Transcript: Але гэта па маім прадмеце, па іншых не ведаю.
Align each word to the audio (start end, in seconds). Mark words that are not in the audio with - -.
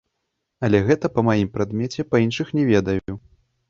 Але 0.67 0.79
гэта 0.87 1.13
па 1.19 1.25
маім 1.29 1.53
прадмеце, 1.59 2.09
па 2.13 2.25
іншых 2.27 2.47
не 2.61 2.69
ведаю. 2.75 3.13